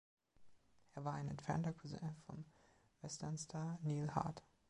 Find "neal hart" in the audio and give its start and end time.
3.83-4.43